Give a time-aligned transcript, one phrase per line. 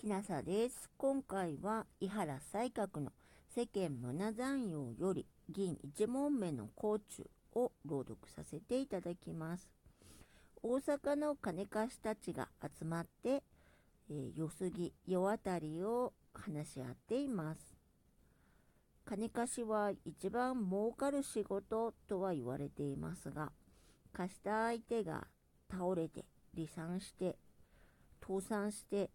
[0.00, 0.88] きなさです。
[0.96, 3.12] 今回は、伊原西閣の
[3.54, 7.00] 世間胸残用より銀一問目の甲冑
[7.54, 9.68] を朗読させていただきます。
[10.62, 17.60] 大阪の金貸したちが集まって、えー、夜過ぎ、夜あたりを話し合っています。
[19.04, 23.52] 金貸しは一番儲かる仕事とは言われていますが、
[24.14, 25.26] 貸した相手が
[25.70, 26.24] 倒れて、
[26.54, 27.36] 離散して、
[28.26, 29.10] 倒産して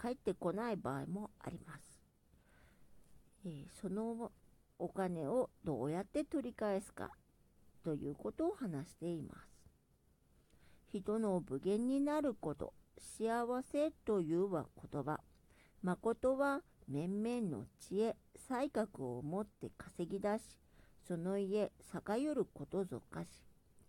[0.00, 2.00] 帰ってこない場合もあります。
[3.44, 4.30] えー、その
[4.78, 7.10] お金をどうやって取り返すか
[7.82, 9.58] ということを話しています。
[10.92, 15.20] 人の無限になること、幸せというは言葉、
[15.82, 18.16] 誠は面々の知恵、
[18.48, 20.42] 才覚を持って稼ぎ出し、
[21.06, 21.72] その家、
[22.08, 23.28] 栄ゆることぞかし。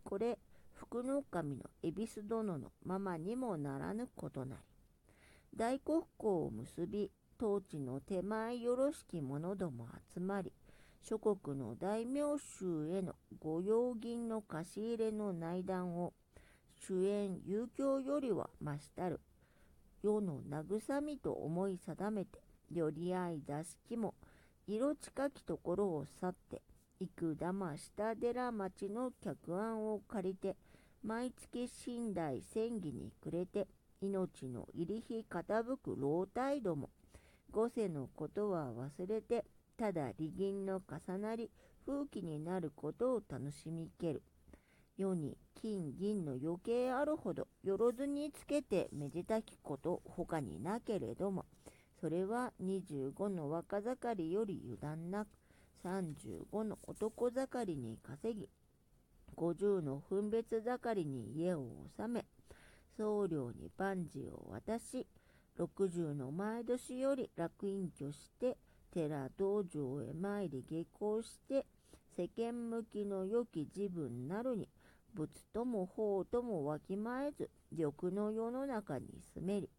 [0.03, 0.39] これ、
[0.73, 4.68] 福の神の恵比寿殿のままにもならぬことなり。
[5.55, 7.11] 大国交を結び、
[7.41, 10.53] 統治の手前よろしき者ども集まり、
[11.01, 16.13] 諸国の大名衆への御用銀の貸し入れの内談を、
[16.75, 19.19] 主演遊興よりは増したる、
[20.01, 24.15] 世の慰みと思い定めて、より合い座敷も、
[24.67, 26.61] 色近きところを去って、
[26.99, 30.57] 幾玉下寺町の客案を借りて、
[31.03, 33.67] 毎月寝台千儀にくれて、
[34.01, 36.89] 命の入り日傾く老体ども、
[37.51, 39.45] 五世のことは忘れて、
[39.77, 41.51] ただ利銀の重なり、
[41.85, 44.21] 風紀になることを楽しみける。
[44.97, 51.45] 世に金銀の余計あるほど、よろずにつけてめでたきこと他になけれども、
[51.99, 55.27] それは25の若盛りより油断なく、
[55.83, 58.49] 35の男盛りに稼ぎ、
[59.35, 61.65] 50の分別盛りに家を
[61.97, 62.25] 治め、
[62.97, 65.07] 僧侶に万事を渡し、
[65.57, 68.57] 60の前年より楽隠居して、
[68.91, 71.65] 寺道場へ参り下校して、
[72.15, 74.69] 世間向きの良き自分なるに、
[75.13, 79.69] 仏とも法ともわきまえず、欲の世の中に住めり、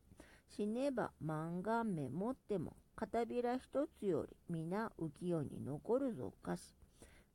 [0.48, 6.74] 死ねば万願目持っても、片びら一つより皆浮世に残るぞかし。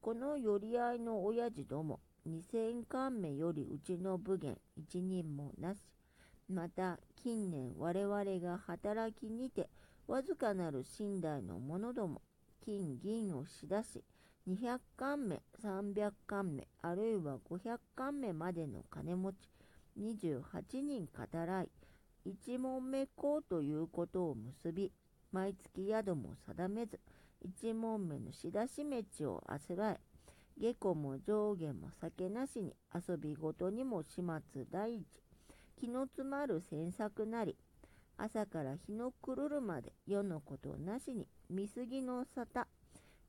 [0.01, 5.79] この寄り合いの親父ども、二千貫目よりうちの武言一人もなし。
[6.47, 9.67] また近年我々が働きにて
[10.07, 12.21] わずかなる寝台の者ども
[12.63, 14.03] 金銀をしだし
[14.47, 19.49] 200貫目300貫目あるいは500貫目までの金持ち
[19.99, 21.69] 28人語らい
[22.23, 24.91] 一問目こうということを結び
[25.31, 26.99] 毎月宿も定めず
[27.41, 29.99] 一問目の仕出し飯をあせらえ
[30.57, 34.21] 下戸も上下も酒なしに遊びごとにも始
[34.53, 35.05] 末第一。
[35.77, 37.57] 気の詰まる詮索なり
[38.17, 42.65] 朝から日の暮るるまで世のことなしに見過ぎの沙汰。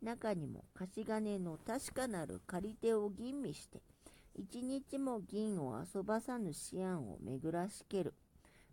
[0.02, 3.80] 中にも貸し金の確かなる借り手を吟味して
[4.34, 8.14] 一日も銀を遊ばさぬ思案を巡らしける。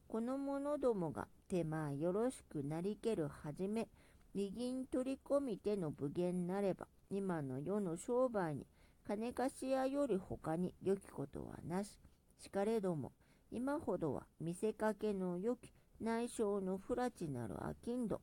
[0.08, 3.88] この者どもが手間よろしくなりけるはじめ
[4.36, 8.66] 利銀取り込み手の武言なれば今の世の商売に
[9.06, 12.00] 金貸し屋より他に良きことはなし。
[12.40, 13.12] しかれども、
[13.52, 17.56] 今ほどは見せかけの良き内省の不らちなる
[17.86, 18.22] 商人。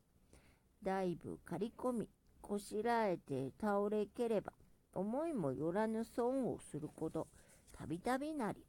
[0.83, 2.09] だいぶ刈り込み、
[2.41, 4.53] こしらえて倒れければ、
[4.95, 7.29] 思いもよらぬ損をすること、
[7.73, 8.65] たびたびなり。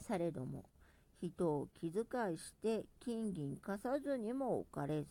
[0.00, 0.64] されども、
[1.20, 5.08] 人を気遣いして金銀貸さずにも置かれず、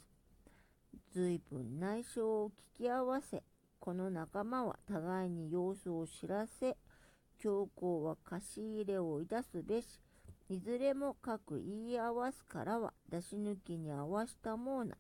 [1.14, 3.44] 随分内省を聞き合わせ、
[3.80, 6.78] この仲間は互いに様子を知らせ、
[7.40, 10.00] 教皇は貸し入れをいたすべし、
[10.50, 14.96] いずれも各言い合わすからは出し抜きに合わしたもうな。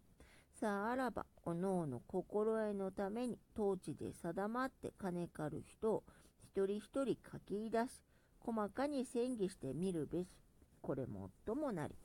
[0.59, 6.03] さああらば、おのおの心得のために統治で定まって金借る人を
[6.41, 8.01] 一人一人書き出し、
[8.39, 10.27] 細かに戦議してみるべし。
[10.81, 11.95] これもっともなり。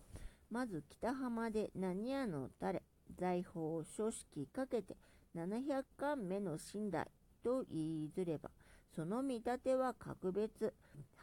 [0.50, 2.82] まず北浜で何屋の誰、
[3.18, 4.96] 財宝書式かけて
[5.36, 7.06] 700巻目の寝台
[7.42, 8.50] と言いずれば、
[8.94, 10.74] その見立ては格別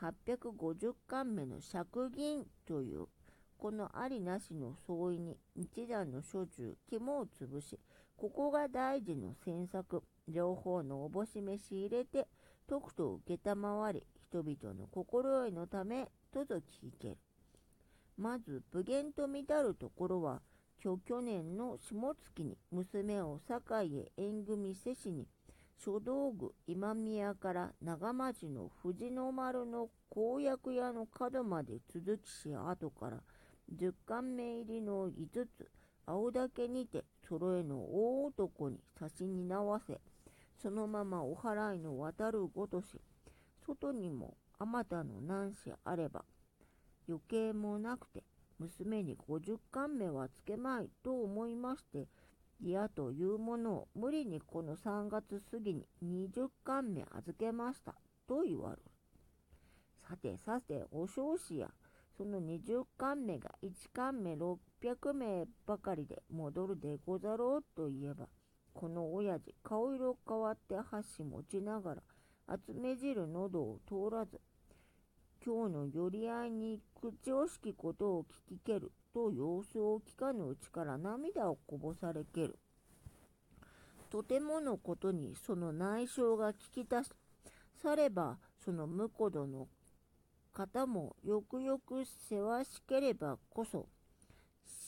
[0.01, 3.07] 850巻目の釈銀という、
[3.57, 7.79] このありなしの相違に一段の諸中肝を潰し、
[8.17, 12.27] ここが大事の詮索、両方のおぼし召し入れて、
[12.67, 17.17] とくと受けたまわり、人々の心得のため、とぞ聞ける。
[18.17, 20.41] まず、武言と見たるところは、
[20.81, 25.27] 去去年の下月に娘を堺へ縁組せしに、
[25.77, 33.23] 書道具今宮から長町の藤の丸の公約屋の角まで続きし後から
[33.71, 35.69] 十貫目入りの5つ
[36.05, 39.99] 青竹にて揃えの大男に差しに縄せ、
[40.61, 42.99] そのままお払いの渡るごとし、
[43.65, 46.25] 外にもあまたの何しあれば、
[47.07, 48.23] 余計もなくて、
[48.59, 52.07] 娘に50貫目はつけまいと思いまして、
[52.61, 57.95] 嫌というものを無理にこの3月過ぎに20貫目預けました
[58.27, 58.81] と言われる。
[60.09, 61.69] さてさて、お少子や、
[62.17, 68.27] その20巻目が1巻目600名ばかりで戻るでござろうと言えば、
[68.73, 72.03] この親父、顔色変わって箸持ちながら、
[72.49, 74.41] 集め汁喉を通らず、
[75.45, 82.59] 今日の寄り合いに口惜しきことを聞きけると様子を聞かぬうちから涙をこぼされける。
[84.09, 86.97] とてものことにその内傷が聞き出、
[87.81, 89.67] さればその婿殿
[90.53, 93.87] 方もよくよく世話しければこそ、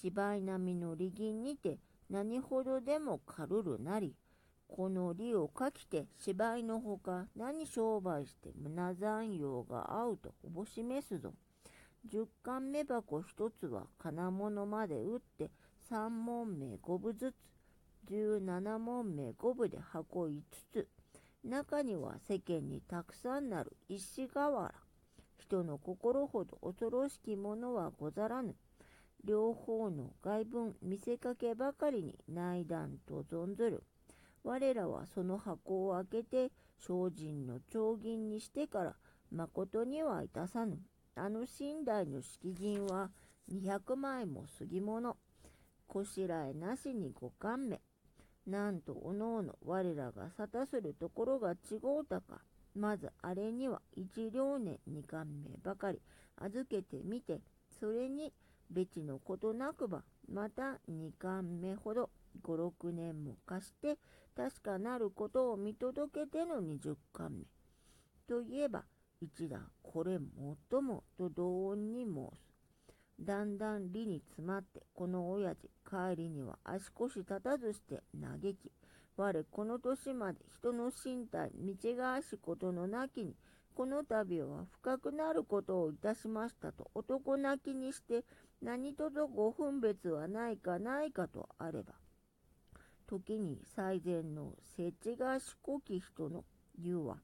[0.02, 1.78] 芝居並みの利銀にて
[2.10, 4.14] 何ほどでも軽るなり、
[4.74, 11.34] この利をかきて芝居のほか何商売して胸残用が合うとほぼ示すぞ。
[12.06, 15.52] 十貫目箱一つは金物まで打って
[15.90, 17.36] 三門目五分ずつ、
[18.06, 20.42] 十七門目五分で箱五
[20.72, 20.88] つ、
[21.44, 24.74] 中には世間にたくさんなる石瓦。
[25.38, 28.56] 人の心ほど恐ろしきものはござらぬ。
[29.26, 33.84] 両方の外文見せかけばかりに内談と存ずる。
[34.44, 38.96] 我らはその箱を開けて精進の長銀にしてから
[39.32, 40.80] 誠にはいたさぬ。
[41.16, 43.12] あの寝台の敷銀は
[43.52, 45.18] 200枚も過ぎもの。
[45.88, 47.82] こしらえなしに五貫目。
[48.48, 52.42] なんとおのおの我らが沙汰するところが違うたか。
[52.74, 56.02] まずあれには一両年二貫目ばかり
[56.38, 57.42] 預けてみて、
[57.80, 58.34] それに
[58.70, 62.10] 別のことなくば、また二貫目ほど
[62.42, 63.98] 五六年も貸して、
[64.36, 67.46] 確かなることを見届けての二十貫目。
[68.28, 68.86] といえば、
[69.20, 72.52] 一だ、これもっともと同音に申す。
[73.20, 78.72] だんだん理に詰まって、この親父、帰りには足腰立たずして嘆き、
[79.18, 83.36] 我この年まで人の身体見違わしことのなきに、
[83.76, 88.26] この度は深くなることをいたしましたと男泣きにして
[88.62, 91.94] 何とぞご分別はないかないかとあれば、
[93.12, 96.46] 時に最善の設置がしこき人の
[96.80, 97.18] 言うは、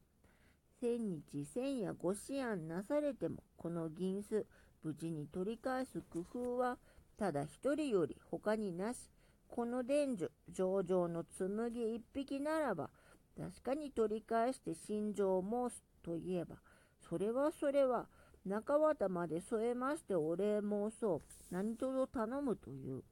[0.81, 4.45] 千日千夜ご思案なされても、この銀子、
[4.83, 6.77] 無事に取り返す工夫は、
[7.17, 9.09] ただ一人より他になし、
[9.47, 12.89] この伝授、上々の紬一匹ならば、
[13.37, 16.57] 確かに取り返して心情を申すといえば、
[17.09, 18.07] それはそれは、
[18.45, 21.21] 中綿まで添えましてお礼申そう。
[21.49, 23.03] 何とぞ頼むという。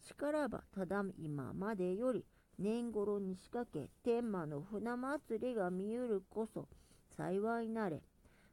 [0.00, 2.24] しからば、ただ今までより、
[2.58, 6.68] 年頃に仕掛け、天満の船祭りが見ゆるこそ、
[7.16, 8.02] 幸いなれ。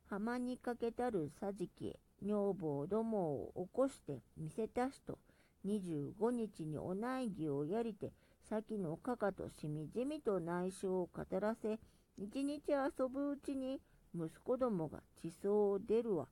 [0.10, 5.20] 浜にかけたる桟敷へ、女房どもを起こして見せたしと、
[5.66, 8.14] 25日にお内儀をやりて、
[8.50, 11.80] 先のかかとしみじみと内緒を語らせ、
[12.18, 13.82] 一日遊ぶうちに
[14.16, 16.28] 息子どもが地層を出るは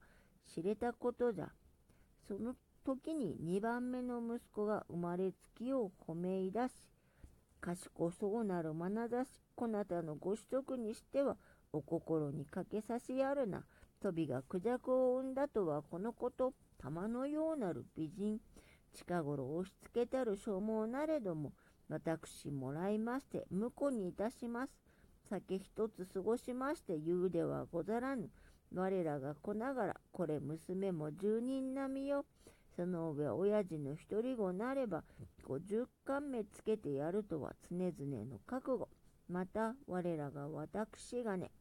[0.53, 1.49] 知れたことじゃ。
[2.27, 2.55] その
[2.85, 6.73] 時に2番目の息子が生まれつきを褒めいだし、
[7.59, 11.35] 賢そうなる眼差し、こなたのご子息にしては、
[11.73, 13.63] お心にかけさしやるな。
[14.01, 18.39] 飛びがクジャクを産んだとはこのこと、玉のようなる美人。
[18.93, 21.53] 近頃押し付けたる所望なれども、
[21.89, 24.71] 私もらいまして、婿にいたします。
[25.27, 28.29] 酒一つ過ごしまして言うではござらぬ。
[28.75, 32.25] 我らが子ながら、これ娘も十人並みよ。
[32.75, 35.03] その上、親父の一人子なれば、
[35.43, 38.89] 五十貫目つけてやるとは常々の覚悟。
[39.29, 41.51] また、我らが私がね、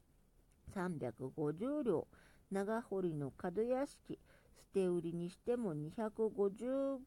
[0.74, 2.08] 350両、
[2.50, 4.18] 長堀の角屋敷、
[4.56, 6.98] 捨て売りにしても250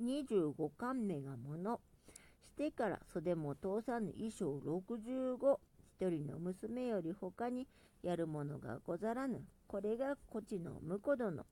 [0.00, 1.80] 25巻目がもの。
[2.44, 5.58] してから袖も通さぬ衣装65。
[5.98, 7.66] 一人の娘より他に
[8.02, 9.44] やるものがござらぬ。
[9.66, 11.44] これがこちの婿殿。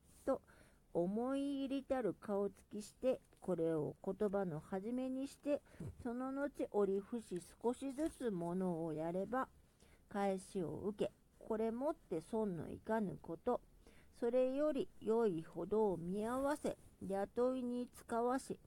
[0.95, 5.62] 思い入りたる顔つきして、これを言葉の始めにして、
[6.02, 9.49] その後折り伏し少しずつものをやれば、
[10.09, 13.61] 返しを受け、これもって損のいかぬこと。
[14.18, 16.76] それより良いほどを見合わせ、
[17.07, 18.59] 雇いに使わし、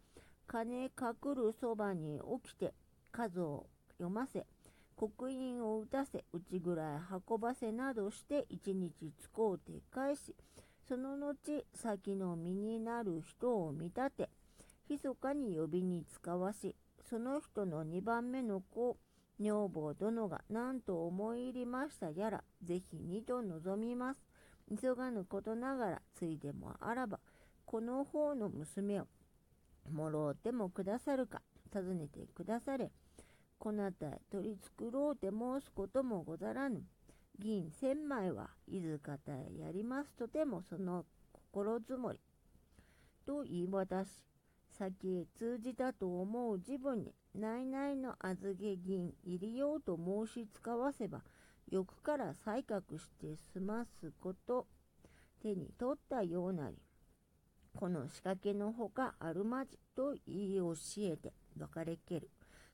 [0.48, 2.74] 金かくるそばに起きて、
[3.12, 4.46] 数を読ませ、
[4.96, 7.00] 刻印を打たせ、内ぐらい
[7.30, 10.36] 運ばせなどして一日使うて返し、
[10.92, 14.30] その後、先の身になる人を見立て、
[14.90, 16.76] 密かに呼びに使わし、
[17.10, 18.98] その人の2番目の子、
[19.40, 24.20] 女房殿が何と思い入りましたやら、ぜひ二度望みます。
[24.82, 27.22] 急がぬことながら、ついでもあらば、
[27.66, 29.08] この方の娘を、
[29.90, 32.92] もろうてもくださるか、尋ねてくだされ。
[33.60, 36.84] こなたへ取り繕うて申すこともござらぬ。
[37.42, 42.20] 銀千枚はいずかたへやりますとてもその心づもり。
[43.26, 44.10] と言い渡し、
[44.70, 51.22] 先へ通じたと思う自分に、内々の預け銀入りようと申し使わせば、
[51.72, 54.68] 欲から採覚して済ますこと、
[55.42, 56.78] 手に取ったようなり、
[57.76, 62.30] この仕掛けのほかあるまじと言い教えて別れける。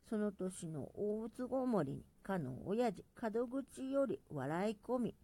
[0.09, 5.15] その年の大津ごもりに、かの親父、門口より笑い込み、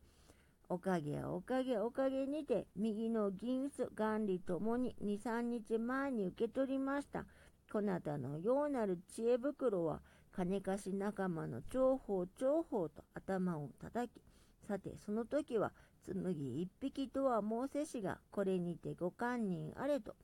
[0.68, 7.26] おかげおかげおかげにて、右の銀子、元利ともに2、3日前に受け取りました。
[7.72, 10.02] こなたのようなる知恵袋は、
[10.34, 14.22] 金貸し仲間の重宝重宝と頭を叩き、
[14.68, 15.72] さてその時は、
[16.06, 20.16] 紬一匹とは申せしが、これにてご堪忍あれと、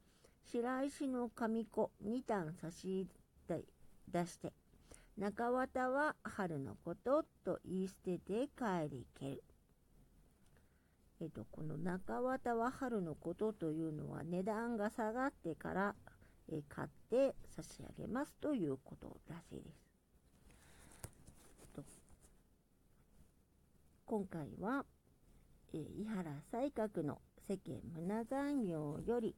[0.43, 3.07] 白石の神子二段差し入
[3.47, 3.63] れ
[4.11, 4.53] 出して、
[5.17, 9.43] 中綿は春のことと言い捨てて帰りける。
[11.21, 15.95] えっと、この中綿は春のことというのは値段が下がってから、
[16.51, 19.89] え買って差し上げますということらしいです。
[24.09, 24.85] 今回は、
[25.71, 29.35] えー、井原西閣の世間胸残業より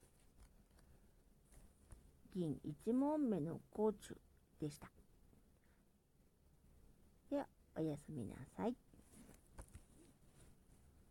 [2.34, 4.16] 銀一問目の甲冑
[4.62, 4.88] でした。
[7.30, 8.91] では、おやすみなさい。